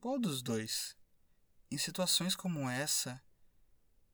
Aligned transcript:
Qual 0.00 0.16
dos 0.16 0.42
dois? 0.42 0.96
Em 1.68 1.76
situações 1.76 2.36
como 2.36 2.70
essa, 2.70 3.20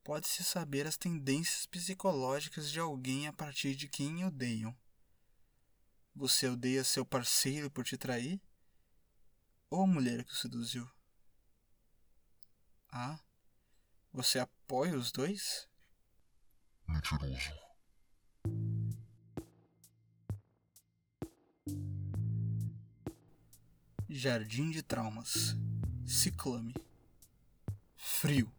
pode-se 0.03 0.43
saber 0.43 0.87
as 0.87 0.97
tendências 0.97 1.67
psicológicas 1.67 2.71
de 2.71 2.79
alguém 2.79 3.27
a 3.27 3.33
partir 3.33 3.75
de 3.75 3.87
quem 3.87 4.25
odeiam. 4.25 4.75
Você 6.15 6.47
odeia 6.47 6.83
seu 6.83 7.05
parceiro 7.05 7.69
por 7.69 7.85
te 7.85 7.97
trair? 7.97 8.41
Ou 9.69 9.83
a 9.83 9.87
mulher 9.87 10.23
que 10.23 10.31
o 10.31 10.35
seduziu? 10.35 10.89
Ah, 12.91 13.19
você 14.11 14.39
apoia 14.39 14.97
os 14.97 15.11
dois? 15.11 15.69
Mentiroso. 16.87 17.51
Jardim 24.09 24.71
de 24.71 24.81
Traumas. 24.81 25.55
Ciclame. 26.05 26.73
Frio. 27.95 28.51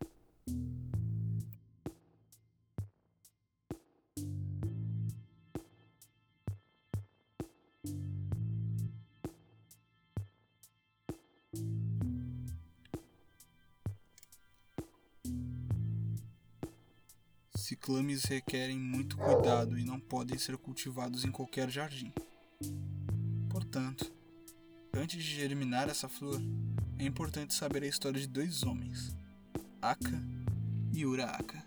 Ciclames 17.54 18.24
requerem 18.24 18.78
muito 18.78 19.16
cuidado 19.16 19.78
e 19.78 19.84
não 19.84 19.98
podem 19.98 20.36
ser 20.38 20.56
cultivados 20.56 21.24
em 21.24 21.30
qualquer 21.30 21.70
jardim. 21.70 22.12
Portanto, 23.48 24.12
antes 24.92 25.22
de 25.22 25.34
germinar 25.34 25.88
essa 25.88 26.08
flor, 26.08 26.40
é 26.98 27.04
importante 27.04 27.54
saber 27.54 27.82
a 27.82 27.86
história 27.86 28.20
de 28.20 28.26
dois 28.26 28.62
homens, 28.62 29.14
Aka 29.82 30.22
e 30.92 31.04
Uraaka. 31.04 31.64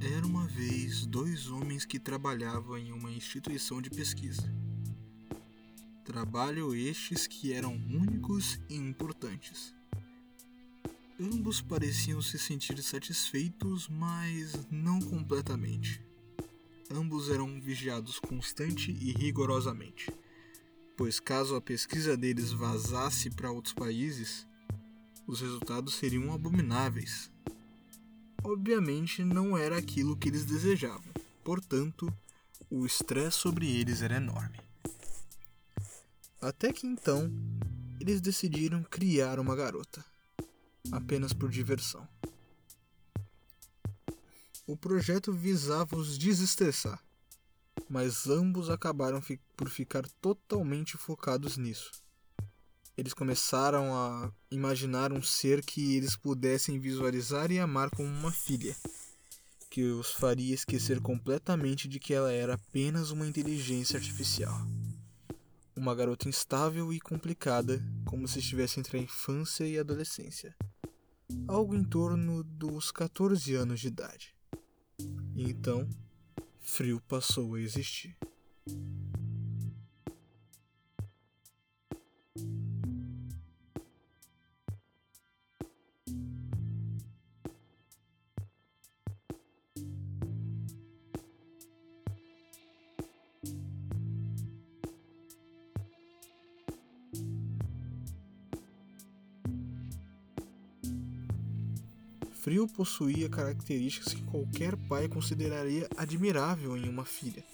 Era 0.00 0.26
uma 0.26 0.46
vez 0.46 1.06
dois 1.06 1.48
homens 1.48 1.84
que 1.84 1.98
trabalhavam 1.98 2.78
em 2.78 2.92
uma 2.92 3.10
instituição 3.10 3.80
de 3.82 3.90
pesquisa. 3.90 4.61
Trabalho 6.12 6.74
estes 6.74 7.26
que 7.26 7.54
eram 7.54 7.72
únicos 7.72 8.60
e 8.68 8.76
importantes. 8.76 9.74
Ambos 11.18 11.62
pareciam 11.62 12.20
se 12.20 12.38
sentir 12.38 12.82
satisfeitos, 12.82 13.88
mas 13.88 14.52
não 14.70 15.00
completamente. 15.00 16.04
Ambos 16.90 17.30
eram 17.30 17.58
vigiados 17.58 18.18
constante 18.18 18.90
e 18.90 19.10
rigorosamente, 19.12 20.12
pois 20.98 21.18
caso 21.18 21.56
a 21.56 21.62
pesquisa 21.62 22.14
deles 22.14 22.52
vazasse 22.52 23.30
para 23.30 23.50
outros 23.50 23.72
países, 23.72 24.46
os 25.26 25.40
resultados 25.40 25.94
seriam 25.94 26.30
abomináveis. 26.30 27.30
Obviamente 28.44 29.24
não 29.24 29.56
era 29.56 29.78
aquilo 29.78 30.14
que 30.14 30.28
eles 30.28 30.44
desejavam, 30.44 31.10
portanto, 31.42 32.14
o 32.70 32.84
estresse 32.84 33.38
sobre 33.38 33.66
eles 33.66 34.02
era 34.02 34.16
enorme. 34.16 34.71
Até 36.42 36.72
que 36.72 36.88
então, 36.88 37.32
eles 38.00 38.20
decidiram 38.20 38.82
criar 38.82 39.38
uma 39.38 39.54
garota, 39.54 40.04
apenas 40.90 41.32
por 41.32 41.48
diversão. 41.48 42.06
O 44.66 44.76
projeto 44.76 45.32
visava 45.32 45.94
os 45.94 46.18
desestressar, 46.18 47.00
mas 47.88 48.26
ambos 48.26 48.70
acabaram 48.70 49.22
fi 49.22 49.38
por 49.56 49.70
ficar 49.70 50.04
totalmente 50.20 50.96
focados 50.96 51.56
nisso. 51.56 51.92
Eles 52.98 53.14
começaram 53.14 53.94
a 53.94 54.32
imaginar 54.50 55.12
um 55.12 55.22
ser 55.22 55.64
que 55.64 55.94
eles 55.94 56.16
pudessem 56.16 56.76
visualizar 56.76 57.52
e 57.52 57.60
amar 57.60 57.88
como 57.90 58.08
uma 58.08 58.32
filha, 58.32 58.74
que 59.70 59.84
os 59.84 60.10
faria 60.10 60.56
esquecer 60.56 61.00
completamente 61.00 61.86
de 61.86 62.00
que 62.00 62.12
ela 62.12 62.32
era 62.32 62.54
apenas 62.54 63.12
uma 63.12 63.28
inteligência 63.28 63.96
artificial. 63.96 64.60
Uma 65.74 65.94
garota 65.94 66.28
instável 66.28 66.92
e 66.92 67.00
complicada, 67.00 67.82
como 68.04 68.28
se 68.28 68.38
estivesse 68.38 68.78
entre 68.78 68.98
a 68.98 69.02
infância 69.02 69.64
e 69.66 69.78
a 69.78 69.80
adolescência. 69.80 70.54
Algo 71.48 71.74
em 71.74 71.82
torno 71.82 72.44
dos 72.44 72.90
14 72.90 73.54
anos 73.54 73.80
de 73.80 73.88
idade. 73.88 74.36
E 75.34 75.44
então, 75.44 75.88
Frio 76.60 77.00
passou 77.08 77.54
a 77.54 77.60
existir. 77.60 78.16
Frio 102.42 102.66
possuía 102.66 103.28
características 103.28 104.14
que 104.14 104.22
qualquer 104.24 104.76
pai 104.88 105.06
consideraria 105.06 105.88
admirável 105.96 106.76
em 106.76 106.88
uma 106.88 107.04
filha: 107.04 107.44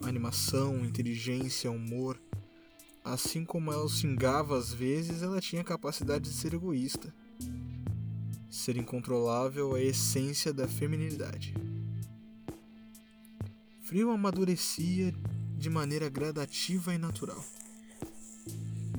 animação, 0.00 0.84
inteligência, 0.84 1.68
humor. 1.68 2.16
Assim 3.04 3.44
como 3.44 3.72
ela 3.72 3.88
xingava 3.88 4.56
às 4.56 4.72
vezes, 4.72 5.24
ela 5.24 5.40
tinha 5.40 5.62
a 5.62 5.64
capacidade 5.64 6.30
de 6.30 6.36
ser 6.36 6.54
egoísta. 6.54 7.12
Ser 8.48 8.76
incontrolável 8.76 9.76
é 9.76 9.80
a 9.80 9.84
essência 9.86 10.52
da 10.52 10.68
feminilidade. 10.68 11.52
Frio 13.80 14.12
amadurecia 14.12 15.12
de 15.58 15.68
maneira 15.68 16.08
gradativa 16.08 16.94
e 16.94 16.98
natural. 16.98 17.44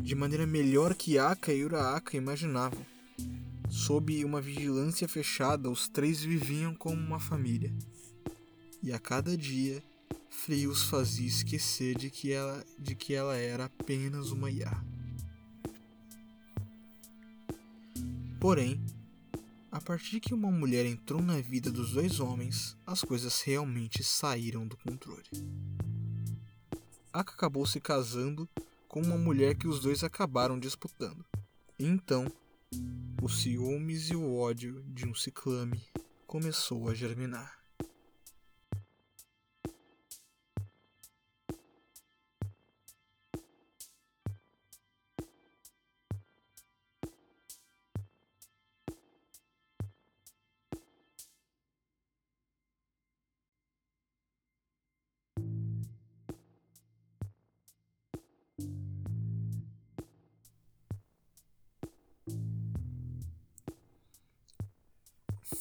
De 0.01 0.15
maneira 0.15 0.45
melhor 0.45 0.93
que 0.93 1.17
Aka 1.17 1.53
e 1.53 1.63
Uraaka 1.63 2.17
imaginavam. 2.17 2.92
Sob 3.73 4.23
uma 4.23 4.39
vigilância 4.39 5.07
fechada, 5.07 5.67
os 5.67 5.87
três 5.87 6.21
viviam 6.21 6.75
como 6.75 6.95
uma 6.95 7.19
família. 7.19 7.73
E 8.83 8.93
a 8.93 8.99
cada 8.99 9.35
dia, 9.35 9.83
Frio 10.29 10.69
os 10.69 10.83
fazia 10.83 11.27
esquecer 11.27 11.97
de 11.97 12.11
que 12.11 12.31
ela, 12.31 12.63
de 12.77 12.93
que 12.93 13.15
ela 13.15 13.35
era 13.35 13.65
apenas 13.65 14.29
uma 14.29 14.51
IA. 14.51 14.71
Porém, 18.39 18.79
a 19.71 19.81
partir 19.81 20.19
que 20.19 20.35
uma 20.35 20.51
mulher 20.51 20.85
entrou 20.85 21.19
na 21.19 21.41
vida 21.41 21.71
dos 21.71 21.93
dois 21.93 22.19
homens, 22.19 22.77
as 22.85 23.01
coisas 23.01 23.41
realmente 23.41 24.03
saíram 24.03 24.67
do 24.67 24.77
controle. 24.77 25.25
Aka 27.11 27.33
acabou 27.33 27.65
se 27.65 27.81
casando 27.81 28.47
com 28.87 29.01
uma 29.01 29.17
mulher 29.17 29.55
que 29.55 29.67
os 29.67 29.79
dois 29.79 30.03
acabaram 30.03 30.59
disputando. 30.59 31.25
E 31.79 31.85
então, 31.85 32.31
os 33.23 33.41
ciúmes 33.41 34.09
e 34.09 34.15
o 34.17 34.35
ódio 34.35 34.83
de 34.85 35.07
um 35.07 35.15
ciclame 35.15 35.81
começou 36.27 36.89
a 36.89 36.93
germinar. 36.93 37.62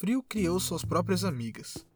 Frio 0.03 0.21
criou 0.21 0.59
suas 0.59 0.85
próprias 0.85 1.23
amigas, 1.23 1.87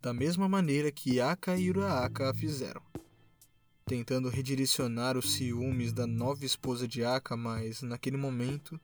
da 0.00 0.14
mesma 0.14 0.48
maneira 0.48 0.90
que 0.90 1.20
Aka 1.20 1.54
e 1.54 1.68
Uraaka 1.68 2.30
a 2.30 2.34
fizeram, 2.34 2.80
tentando 3.84 4.30
redirecionar 4.30 5.18
os 5.18 5.34
ciúmes 5.34 5.92
da 5.92 6.06
nova 6.06 6.46
esposa 6.46 6.88
de 6.88 7.04
Aka, 7.04 7.36
mas 7.36 7.82
naquele 7.82 8.16
momento 8.16 8.80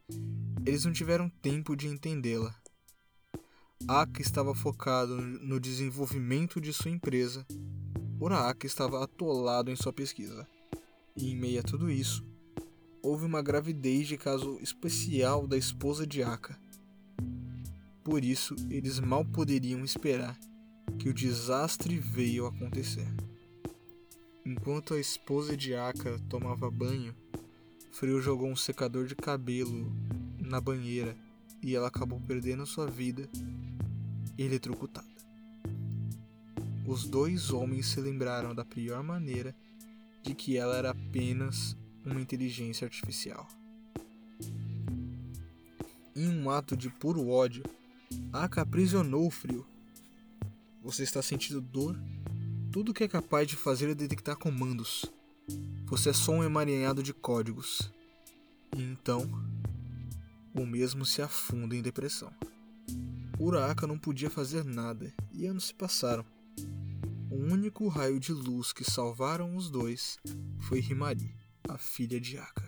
eles 0.67 0.85
não 0.85 0.93
tiveram 0.93 1.31
tempo 1.41 1.75
de 1.75 1.89
entendê-la. 1.89 2.55
Aka 3.89 4.21
estava 4.21 4.55
focado 4.55 5.17
no 5.17 5.59
desenvolvimento 5.59 6.61
de 6.61 6.71
sua 6.71 6.91
empresa, 6.91 7.47
Uraaka 8.21 8.67
estava 8.67 9.03
atolado 9.03 9.71
em 9.71 9.77
sua 9.77 9.95
pesquisa. 9.95 10.47
E 11.17 11.31
em 11.31 11.37
meio 11.37 11.61
a 11.61 11.63
tudo 11.63 11.91
isso, 11.91 12.23
houve 13.03 13.25
uma 13.25 13.41
gravidez 13.41 14.07
de 14.07 14.19
caso 14.19 14.59
especial 14.61 15.47
da 15.47 15.57
esposa 15.57 16.07
de 16.07 16.23
Aka. 16.23 16.68
Por 18.09 18.25
isso, 18.25 18.57
eles 18.71 18.99
mal 18.99 19.23
poderiam 19.23 19.85
esperar 19.85 20.35
que 20.99 21.11
o 21.11 21.15
desastre 21.15 21.99
veio 21.99 22.47
acontecer. 22.47 23.07
Enquanto 24.47 24.95
a 24.95 24.99
esposa 24.99 25.55
de 25.55 25.75
Aka 25.75 26.19
tomava 26.21 26.71
banho, 26.71 27.15
Frio 27.93 28.19
jogou 28.23 28.49
um 28.49 28.57
secador 28.57 29.07
de 29.07 29.15
cabelo 29.15 29.93
na 30.41 30.59
banheira 30.59 31.15
e 31.63 31.77
ela 31.77 31.89
acabou 31.89 32.19
perdendo 32.19 32.65
sua 32.65 32.87
vida 32.87 33.29
eletrocutada. 34.39 35.07
Os 36.87 37.07
dois 37.07 37.51
homens 37.51 37.89
se 37.89 38.01
lembraram 38.01 38.55
da 38.55 38.65
pior 38.65 39.03
maneira 39.03 39.55
de 40.23 40.35
que 40.35 40.57
ela 40.57 40.79
era 40.79 40.93
apenas 40.93 41.77
uma 42.07 42.23
inteligência 42.23 42.87
artificial. 42.87 43.47
Em 46.17 46.27
um 46.27 46.49
ato 46.49 46.75
de 46.75 46.89
puro 46.89 47.29
ódio, 47.29 47.63
Aka 48.33 48.63
aprisionou 48.63 49.27
o 49.27 49.31
frio. 49.31 49.67
Você 50.83 51.03
está 51.03 51.23
sentindo 51.23 51.61
dor? 51.61 51.99
Tudo 52.71 52.95
que 52.95 53.05
é 53.05 53.09
capaz 53.09 53.49
de 53.49 53.57
fazer 53.57 53.91
é 53.91 53.95
detectar 53.95 54.37
comandos. 54.37 55.05
Você 55.87 56.11
é 56.11 56.13
só 56.13 56.33
um 56.33 56.45
emaranhado 56.45 57.03
de 57.03 57.13
códigos. 57.13 57.91
E 58.77 58.83
então, 58.83 59.29
o 60.55 60.67
mesmo 60.67 61.05
se 61.05 61.23
afunda 61.23 61.75
em 61.75 61.83
depressão. 61.83 62.33
Uraka 63.39 63.87
não 63.87 63.99
podia 63.99 64.29
fazer 64.29 64.65
nada 64.65 65.13
e 65.33 65.47
anos 65.47 65.69
se 65.69 65.75
passaram. 65.75 66.25
O 67.31 67.37
único 67.37 67.87
raio 67.89 68.19
de 68.19 68.33
luz 68.33 68.73
que 68.73 68.85
salvaram 68.85 69.57
os 69.57 69.71
dois 69.71 70.19
foi 70.61 70.81
Himari, 70.81 71.35
a 71.69 71.79
filha 71.79 72.21
de 72.21 72.37
Aka. 72.37 72.68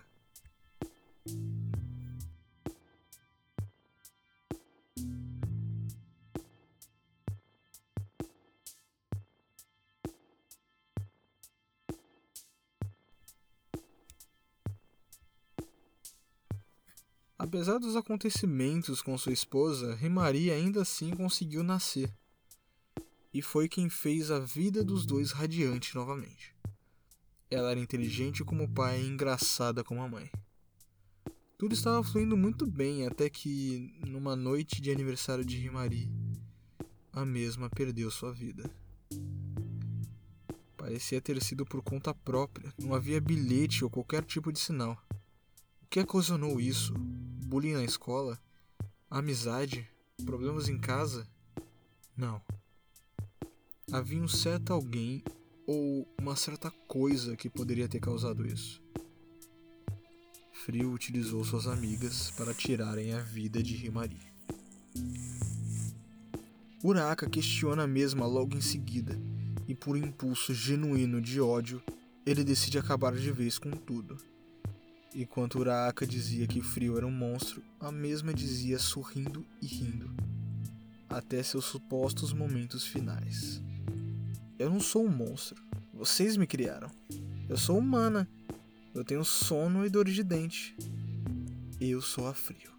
Apesar 17.40 17.78
dos 17.78 17.96
acontecimentos 17.96 19.00
com 19.00 19.16
sua 19.16 19.32
esposa, 19.32 19.94
Rimari 19.94 20.50
ainda 20.50 20.82
assim 20.82 21.08
conseguiu 21.16 21.62
nascer. 21.62 22.14
E 23.32 23.40
foi 23.40 23.66
quem 23.66 23.88
fez 23.88 24.30
a 24.30 24.38
vida 24.38 24.84
dos 24.84 25.06
dois 25.06 25.32
radiante 25.32 25.94
novamente. 25.94 26.54
Ela 27.50 27.70
era 27.70 27.80
inteligente 27.80 28.44
como 28.44 28.64
o 28.64 28.68
pai 28.68 29.00
e 29.00 29.06
engraçada 29.06 29.82
como 29.82 30.02
a 30.02 30.08
mãe. 30.08 30.30
Tudo 31.56 31.72
estava 31.72 32.04
fluindo 32.04 32.36
muito 32.36 32.66
bem 32.66 33.06
até 33.06 33.30
que, 33.30 33.98
numa 34.06 34.36
noite 34.36 34.78
de 34.82 34.90
aniversário 34.90 35.42
de 35.42 35.56
Rimari, 35.56 36.12
a 37.10 37.24
mesma 37.24 37.70
perdeu 37.70 38.10
sua 38.10 38.34
vida. 38.34 38.70
Parecia 40.76 41.22
ter 41.22 41.42
sido 41.42 41.64
por 41.64 41.80
conta 41.80 42.12
própria, 42.12 42.70
não 42.78 42.92
havia 42.94 43.18
bilhete 43.18 43.82
ou 43.82 43.88
qualquer 43.88 44.26
tipo 44.26 44.52
de 44.52 44.58
sinal. 44.58 45.02
O 45.82 45.86
que 45.88 46.00
ocasionou 46.00 46.60
isso? 46.60 46.92
Bullying 47.50 47.72
na 47.72 47.82
escola? 47.82 48.38
Amizade? 49.10 49.84
Problemas 50.24 50.68
em 50.68 50.78
casa? 50.78 51.26
Não. 52.16 52.40
Havia 53.90 54.22
um 54.22 54.28
certo 54.28 54.72
alguém 54.72 55.24
ou 55.66 56.06
uma 56.16 56.36
certa 56.36 56.70
coisa 56.86 57.36
que 57.36 57.50
poderia 57.50 57.88
ter 57.88 57.98
causado 57.98 58.46
isso. 58.46 58.80
Frio 60.52 60.92
utilizou 60.92 61.44
suas 61.44 61.66
amigas 61.66 62.30
para 62.36 62.54
tirarem 62.54 63.14
a 63.14 63.20
vida 63.20 63.60
de 63.60 63.74
Rimari. 63.74 64.20
Uraka 66.84 67.28
questiona 67.28 67.82
a 67.82 67.88
mesma 67.88 68.26
logo 68.26 68.56
em 68.56 68.60
seguida, 68.60 69.18
e 69.66 69.74
por 69.74 69.96
impulso 69.96 70.54
genuíno 70.54 71.20
de 71.20 71.40
ódio, 71.40 71.82
ele 72.24 72.44
decide 72.44 72.78
acabar 72.78 73.12
de 73.16 73.32
vez 73.32 73.58
com 73.58 73.72
tudo. 73.72 74.29
Enquanto 75.12 75.58
Uraka 75.58 76.06
dizia 76.06 76.46
que 76.46 76.62
Frio 76.62 76.96
era 76.96 77.06
um 77.06 77.10
monstro, 77.10 77.62
a 77.80 77.90
mesma 77.90 78.32
dizia 78.32 78.78
sorrindo 78.78 79.44
e 79.60 79.66
rindo, 79.66 80.08
até 81.08 81.42
seus 81.42 81.64
supostos 81.64 82.32
momentos 82.32 82.86
finais. 82.86 83.60
Eu 84.56 84.70
não 84.70 84.78
sou 84.78 85.04
um 85.04 85.10
monstro. 85.10 85.60
Vocês 85.92 86.36
me 86.36 86.46
criaram. 86.46 86.90
Eu 87.48 87.56
sou 87.56 87.76
humana. 87.76 88.28
Eu 88.94 89.04
tenho 89.04 89.24
sono 89.24 89.84
e 89.84 89.90
dor 89.90 90.08
de 90.08 90.22
dente. 90.22 90.76
Eu 91.80 92.00
sou 92.00 92.28
a 92.28 92.34
Frio. 92.34 92.70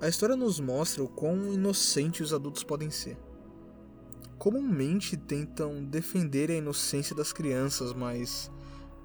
A 0.00 0.08
história 0.08 0.34
nos 0.34 0.58
mostra 0.58 1.04
o 1.04 1.08
quão 1.08 1.52
inocentes 1.52 2.28
os 2.28 2.32
adultos 2.32 2.64
podem 2.64 2.90
ser. 2.90 3.18
Comumente 4.38 5.14
tentam 5.14 5.84
defender 5.84 6.50
a 6.50 6.54
inocência 6.54 7.14
das 7.14 7.34
crianças, 7.34 7.92
mas 7.92 8.50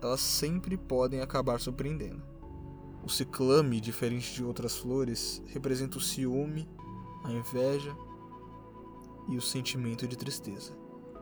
elas 0.01 0.21
sempre 0.21 0.77
podem 0.77 1.19
acabar 1.19 1.59
surpreendendo. 1.59 2.24
O 3.03 3.09
ciclame, 3.09 3.81
diferente 3.81 4.33
de 4.33 4.44
outras 4.44 4.77
flores, 4.77 5.44
representa 5.47 5.97
o 5.97 6.01
ciúme, 6.01 6.65
a 7.25 7.31
inveja 7.33 7.94
e 9.27 9.36
o 9.36 9.41
sentimento 9.41 10.07
de 10.07 10.15
tristeza, 10.15 10.71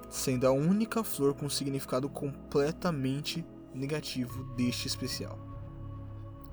sendo 0.07 0.45
a 0.45 0.51
única 0.51 1.03
flor 1.03 1.33
com 1.33 1.49
significado 1.49 2.07
completamente 2.07 3.43
negativo 3.73 4.43
deste 4.53 4.87
especial. 4.87 5.39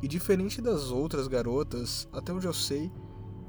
E 0.02 0.08
diferente 0.08 0.62
das 0.62 0.90
outras 0.90 1.28
garotas, 1.28 2.08
até 2.10 2.32
onde 2.32 2.46
eu 2.46 2.54
sei, 2.54 2.90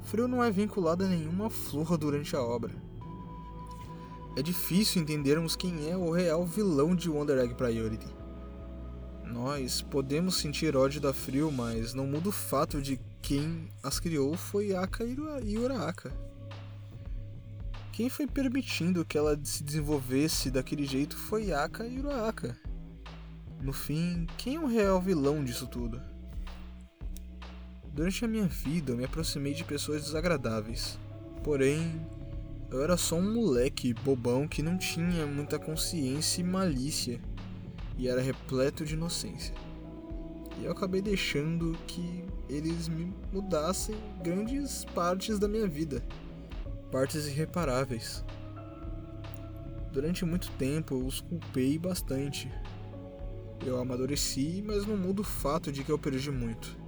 Frio 0.02 0.28
não 0.28 0.42
é 0.42 0.50
vinculado 0.50 1.04
a 1.04 1.08
nenhuma 1.08 1.48
flor 1.48 1.96
durante 1.96 2.34
a 2.36 2.42
obra. 2.42 2.72
É 4.36 4.42
difícil 4.42 5.02
entendermos 5.02 5.54
quem 5.54 5.90
é 5.90 5.96
o 5.96 6.10
real 6.10 6.44
vilão 6.46 6.94
de 6.94 7.10
Wonder 7.10 7.38
Egg 7.38 7.54
Priority. 7.54 8.06
Nós 9.24 9.82
podemos 9.82 10.36
sentir 10.36 10.76
ódio 10.76 11.00
da 11.00 11.12
Frio, 11.12 11.50
mas 11.50 11.94
não 11.94 12.06
muda 12.06 12.28
o 12.28 12.32
fato 12.32 12.80
de 12.80 13.00
quem 13.20 13.68
as 13.82 14.00
criou 14.00 14.36
foi 14.36 14.74
Aka 14.74 15.04
e 15.04 15.56
Uraraka. 15.58 16.12
Quem 17.92 18.08
foi 18.08 18.26
permitindo 18.26 19.04
que 19.04 19.16
ela 19.16 19.38
se 19.44 19.62
desenvolvesse 19.62 20.50
daquele 20.50 20.84
jeito 20.84 21.16
foi 21.16 21.52
Aka 21.52 21.86
e 21.86 21.98
Uraraka. 21.98 22.58
No 23.60 23.72
fim, 23.72 24.26
quem 24.36 24.56
é 24.56 24.60
o 24.60 24.66
real 24.66 25.00
vilão 25.00 25.44
disso 25.44 25.66
tudo? 25.66 26.11
Durante 27.92 28.24
a 28.24 28.28
minha 28.28 28.46
vida, 28.46 28.92
eu 28.92 28.96
me 28.96 29.04
aproximei 29.04 29.52
de 29.52 29.64
pessoas 29.64 30.02
desagradáveis. 30.02 30.98
Porém, 31.44 32.00
eu 32.70 32.82
era 32.82 32.96
só 32.96 33.16
um 33.16 33.34
moleque 33.34 33.92
bobão 33.92 34.48
que 34.48 34.62
não 34.62 34.78
tinha 34.78 35.26
muita 35.26 35.58
consciência 35.58 36.40
e 36.40 36.44
malícia 36.44 37.20
e 37.98 38.08
era 38.08 38.22
repleto 38.22 38.82
de 38.82 38.94
inocência. 38.94 39.54
E 40.58 40.64
eu 40.64 40.72
acabei 40.72 41.02
deixando 41.02 41.76
que 41.86 42.24
eles 42.48 42.88
me 42.88 43.12
mudassem 43.30 43.94
grandes 44.24 44.86
partes 44.86 45.38
da 45.38 45.46
minha 45.46 45.68
vida, 45.68 46.02
partes 46.90 47.26
irreparáveis. 47.26 48.24
Durante 49.92 50.24
muito 50.24 50.50
tempo 50.52 50.94
eu 50.94 51.06
os 51.06 51.20
culpei 51.20 51.78
bastante. 51.78 52.50
Eu 53.66 53.78
amadureci, 53.78 54.64
mas 54.66 54.86
não 54.86 54.96
muda 54.96 55.20
o 55.20 55.24
fato 55.24 55.70
de 55.70 55.84
que 55.84 55.92
eu 55.92 55.98
perdi 55.98 56.30
muito. 56.30 56.81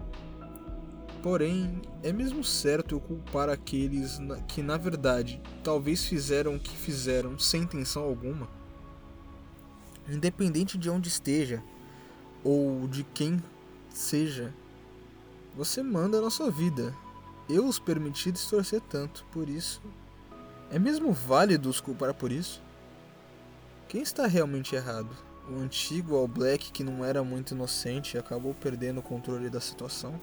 Porém, 1.24 1.80
é 2.02 2.12
mesmo 2.12 2.44
certo 2.44 2.94
eu 2.94 3.00
culpar 3.00 3.48
aqueles 3.48 4.20
que, 4.46 4.62
na 4.62 4.76
verdade, 4.76 5.40
talvez 5.62 6.04
fizeram 6.04 6.56
o 6.56 6.60
que 6.60 6.76
fizeram 6.76 7.38
sem 7.38 7.62
intenção 7.62 8.02
alguma? 8.02 8.46
Independente 10.06 10.76
de 10.76 10.90
onde 10.90 11.08
esteja 11.08 11.62
ou 12.44 12.86
de 12.86 13.04
quem 13.04 13.42
seja, 13.88 14.52
você 15.56 15.82
manda 15.82 16.20
na 16.20 16.28
sua 16.28 16.50
vida. 16.50 16.94
Eu 17.48 17.64
os 17.64 17.78
permiti 17.78 18.30
distorcer 18.30 18.82
tanto, 18.82 19.24
por 19.32 19.48
isso. 19.48 19.80
É 20.70 20.78
mesmo 20.78 21.10
válido 21.10 21.70
os 21.70 21.80
culpar 21.80 22.12
por 22.12 22.30
isso? 22.30 22.62
Quem 23.88 24.02
está 24.02 24.26
realmente 24.26 24.76
errado? 24.76 25.16
O 25.50 25.58
antigo 25.58 26.16
All 26.16 26.28
Black 26.28 26.70
que 26.70 26.84
não 26.84 27.02
era 27.02 27.24
muito 27.24 27.54
inocente 27.54 28.18
acabou 28.18 28.52
perdendo 28.52 29.00
o 29.00 29.02
controle 29.02 29.48
da 29.48 29.58
situação? 29.58 30.20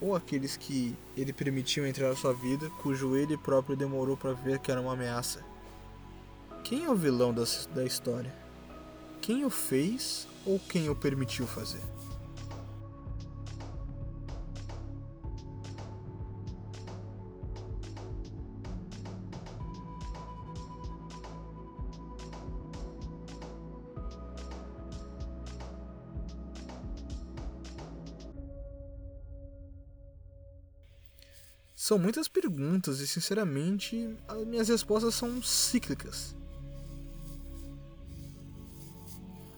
Ou 0.00 0.14
aqueles 0.14 0.56
que 0.56 0.96
ele 1.16 1.32
permitiu 1.32 1.86
entrar 1.86 2.08
na 2.08 2.16
sua 2.16 2.32
vida, 2.32 2.70
cujo 2.82 3.16
ele 3.16 3.36
próprio 3.36 3.76
demorou 3.76 4.16
para 4.16 4.32
ver 4.32 4.58
que 4.58 4.70
era 4.70 4.80
uma 4.80 4.92
ameaça. 4.92 5.44
Quem 6.62 6.84
é 6.84 6.90
o 6.90 6.94
vilão 6.94 7.32
da, 7.32 7.44
da 7.74 7.84
história? 7.84 8.32
Quem 9.20 9.44
o 9.44 9.50
fez 9.50 10.28
ou 10.46 10.58
quem 10.58 10.88
o 10.88 10.94
permitiu 10.94 11.46
fazer? 11.46 11.82
São 31.88 31.98
muitas 31.98 32.28
perguntas 32.28 33.00
e, 33.00 33.06
sinceramente, 33.06 34.14
as 34.28 34.46
minhas 34.46 34.68
respostas 34.68 35.14
são 35.14 35.42
cíclicas. 35.42 36.36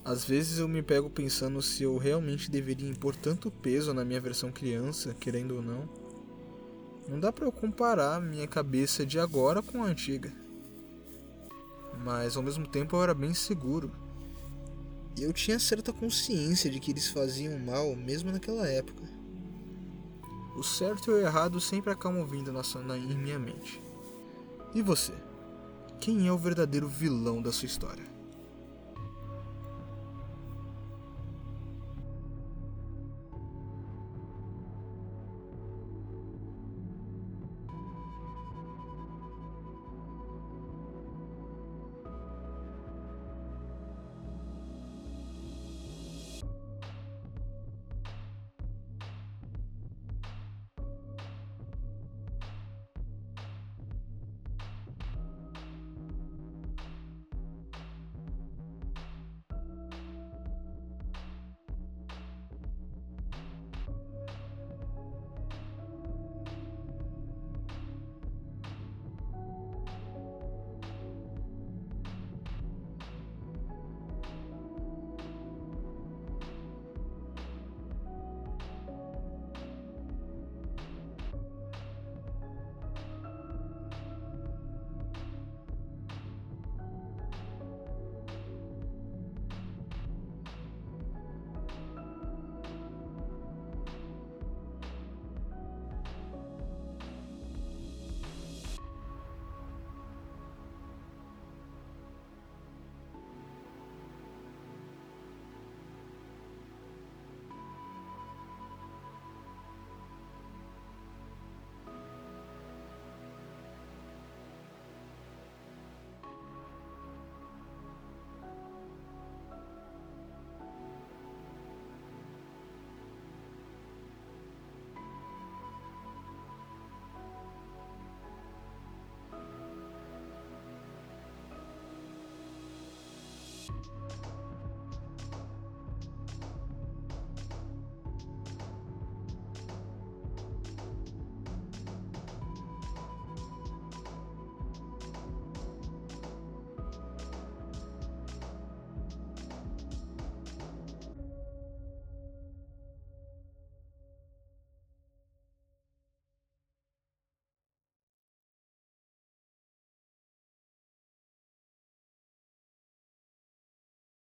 Às 0.04 0.24
vezes 0.24 0.60
eu 0.60 0.68
me 0.68 0.80
pego 0.80 1.10
pensando 1.10 1.60
se 1.60 1.82
eu 1.82 1.98
realmente 1.98 2.48
deveria 2.48 2.88
impor 2.88 3.16
tanto 3.16 3.50
peso 3.50 3.92
na 3.92 4.04
minha 4.04 4.20
versão 4.20 4.52
criança, 4.52 5.12
querendo 5.12 5.56
ou 5.56 5.60
não. 5.60 5.88
Não 7.08 7.18
dá 7.18 7.32
para 7.32 7.46
eu 7.46 7.50
comparar 7.50 8.20
minha 8.20 8.46
cabeça 8.46 9.04
de 9.04 9.18
agora 9.18 9.60
com 9.60 9.82
a 9.82 9.86
antiga. 9.86 10.32
Mas 12.04 12.36
ao 12.36 12.44
mesmo 12.44 12.64
tempo 12.68 12.94
eu 12.94 13.02
era 13.02 13.12
bem 13.12 13.34
seguro. 13.34 13.90
E 15.18 15.24
eu 15.24 15.32
tinha 15.32 15.58
certa 15.58 15.92
consciência 15.92 16.70
de 16.70 16.78
que 16.78 16.92
eles 16.92 17.08
faziam 17.08 17.58
mal 17.58 17.96
mesmo 17.96 18.30
naquela 18.30 18.68
época. 18.68 19.09
O 20.56 20.62
certo 20.62 21.10
e 21.10 21.14
o 21.14 21.18
errado 21.18 21.60
sempre 21.60 21.90
acabam 21.90 22.24
vindo 22.26 22.52
na, 22.52 22.62
na, 22.84 22.98
em 22.98 23.16
minha 23.16 23.38
mente. 23.38 23.82
E 24.74 24.82
você? 24.82 25.12
Quem 26.00 26.26
é 26.26 26.32
o 26.32 26.38
verdadeiro 26.38 26.88
vilão 26.88 27.40
da 27.40 27.52
sua 27.52 27.66
história? 27.66 28.04